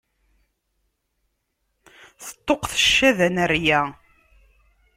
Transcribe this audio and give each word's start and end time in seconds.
Teṭṭuqqet 2.25 2.73
ccada 2.85 3.27
n 3.29 3.37
rrya. 3.51 3.81